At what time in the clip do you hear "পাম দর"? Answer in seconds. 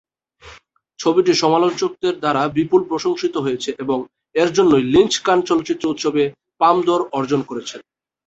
6.61-6.99